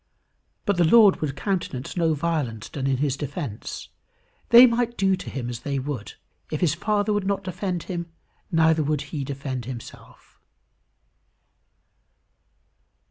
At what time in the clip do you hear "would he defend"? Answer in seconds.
8.81-9.65